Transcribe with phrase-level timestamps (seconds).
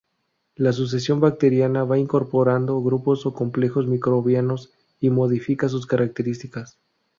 [0.55, 6.79] La sucesión bacteriana va incorporando grupos o complejos microbianos y modifica sus características.